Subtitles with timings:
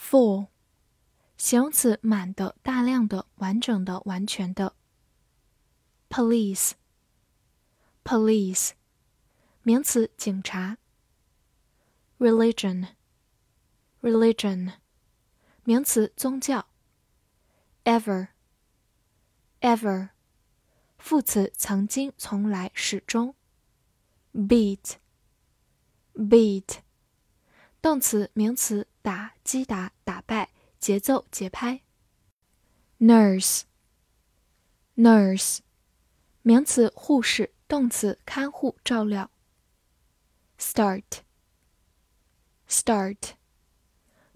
[0.00, 0.48] Full，
[1.36, 4.74] 形容词，满的、大量的、完整的、完全的。
[6.08, 8.70] Police，police，
[9.62, 10.78] 名词，警察。
[12.18, 14.72] Religion，religion，
[15.64, 16.66] 名词，宗教。
[17.84, 18.28] Ever。
[19.60, 20.08] ever，
[20.98, 23.34] 副词曾经、从来、始终。
[24.32, 24.98] beat，beat，
[27.82, 31.80] 动词、名词打、击打、打败、节奏、节拍。
[32.98, 35.60] nurse，nurse，
[36.42, 39.30] 名词护士，动词看护、照料。
[40.58, 41.16] start，start，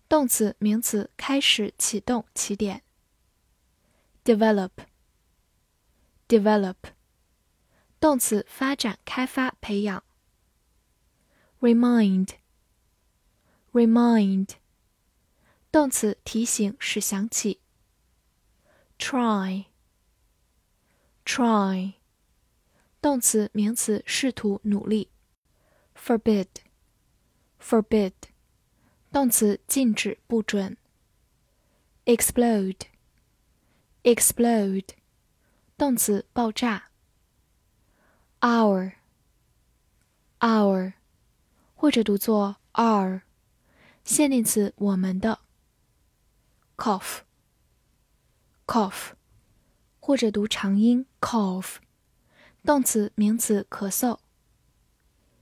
[0.08, 2.83] 动词、名词开始、启动、起点。
[4.24, 4.70] develop。
[6.27, 6.77] develop，
[8.00, 10.02] 动词，发展、开发、培养。
[11.61, 12.30] remind
[13.73, 14.49] remind，remind，
[15.71, 17.61] 动词，提醒、使想起。
[18.97, 19.63] try，try，
[23.02, 25.11] 动词、名词，试图、努力。
[25.95, 28.13] forbid，forbid，
[29.11, 30.75] 动词，禁止、不准。
[32.05, 34.88] explode，explode。
[35.77, 36.89] 动词爆炸。
[38.41, 38.93] hour，hour，
[41.75, 43.21] 或者读作 r。
[44.03, 45.39] 限定词我们的。
[46.77, 49.11] cough，cough，
[49.99, 51.77] 或者读长音 cough。
[52.64, 54.20] 动词名词咳嗽。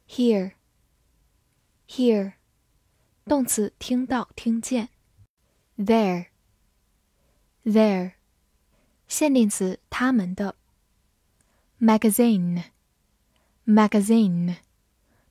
[0.08, 2.34] hear，hear，
[3.26, 4.90] 动词听到听见。
[5.78, 8.14] there，there。
[9.08, 10.56] 限定词，他们的。
[11.80, 14.58] magazine，magazine，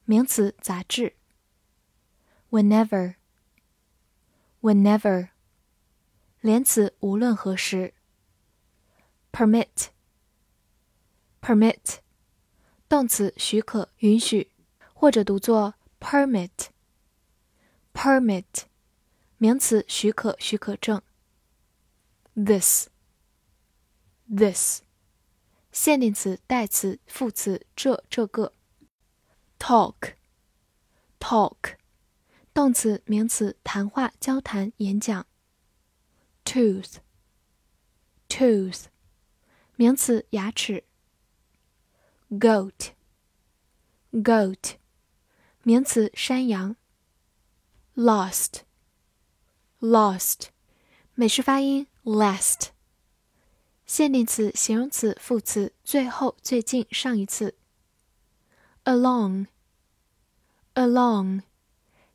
[0.04, 1.14] 名词，杂志。
[4.61, 5.29] Whenever
[6.39, 7.93] 连词，无论何时。
[9.31, 11.97] permit，permit，
[12.87, 14.51] 动词，许可、允许，
[14.93, 18.43] 或者读作 permit，permit，
[19.37, 21.01] 名词，许可、许可证。
[22.35, 22.89] this。
[24.33, 24.83] This，
[25.73, 28.53] 限定词、代词、副词，这、这个。
[29.59, 31.75] Talk，talk，
[32.53, 35.25] 动词、名词，谈话、交谈、演讲。
[36.43, 38.85] Tooth，tooth，
[39.77, 40.83] 名词，牙齿。
[42.29, 42.91] Goat，goat，
[45.63, 46.75] 名词，山羊。
[47.95, 48.65] Lost，lost，
[51.15, 52.67] 美式发音 last。
[53.85, 57.55] 限定词、形容词、副词，最后、最近、上一次。
[58.83, 61.43] along，along，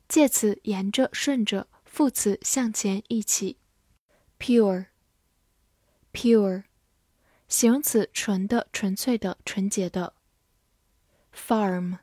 [0.07, 3.57] 介词，沿着、顺着，副词，向前、一起。
[4.39, 4.85] pure，pure，
[7.47, 10.13] 形容词，纯的、纯粹的、纯洁的。
[11.33, 11.95] farm，farm，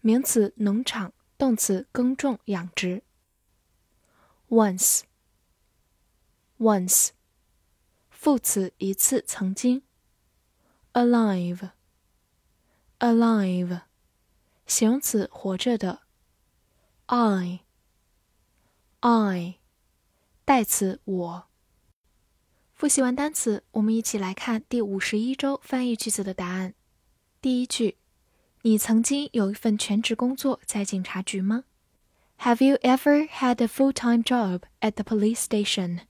[0.00, 3.02] 名词，农场，动词，耕种、养殖。
[4.48, 5.02] once。
[6.58, 7.08] Once，
[8.10, 9.82] 副词一次曾经。
[10.92, 11.70] Alive，alive，
[14.66, 16.00] 形容词活着的。
[17.06, 17.60] I，I，
[20.44, 21.46] 代词我。
[22.74, 26.74] 复习完单词，我们一起来看第五十一周翻译句子的答案。
[27.40, 27.98] 第一句：
[28.62, 31.64] 你曾经有一份全职工作在警察局吗
[32.40, 36.00] ？Have you ever had a full-time job at the police station？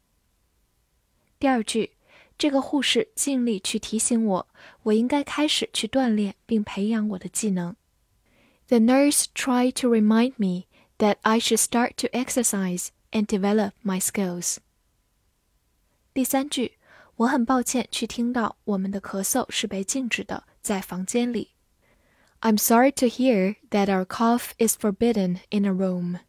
[1.39, 1.97] 第二句，
[2.39, 4.49] 这个护士尽力去提醒我，
[4.85, 7.77] 我应该开始去锻炼并培养我的技能。
[8.68, 10.68] The nurse tried to remind me
[10.98, 14.58] that I should start to exercise and develop my skills。
[16.14, 16.74] 第三句，
[17.16, 21.56] 我很抱歉去听到我们的咳嗽是被禁止的，在房间里。
[22.42, 26.20] I'm sorry to hear that our cough is forbidden in a room。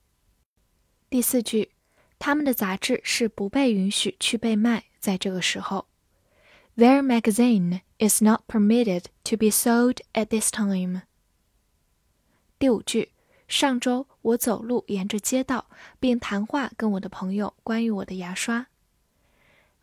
[1.08, 1.70] 第四句，
[2.18, 4.84] 他们的杂志是不被允许去被卖。
[4.98, 5.86] 在这个时候，
[6.76, 11.02] Their magazine is not permitted to be sold at this time。
[12.58, 13.10] 第五句，
[13.48, 15.66] 上周我走路沿着街道，
[15.98, 18.66] 并谈话跟我的朋友关于我的牙刷。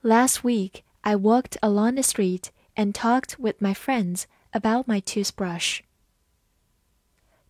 [0.02, 5.80] Last week I walked along the street and talked with my friends about my toothbrush。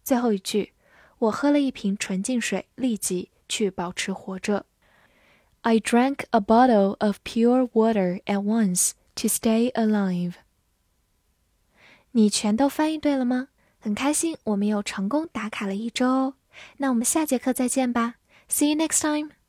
[0.04, 0.74] 最后一句，
[1.20, 4.66] 我喝了一瓶纯净水，立即去保持活着。
[5.62, 10.36] I drank a bottle of pure water at once to stay alive。
[12.12, 13.50] 你全都翻译对了吗？
[13.83, 16.35] 很开心，我们又成功打卡了一周哦。
[16.77, 18.15] 那我们下节课再见吧
[18.49, 19.42] ，See you next time。